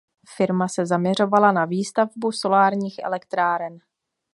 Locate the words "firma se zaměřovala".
0.37-1.51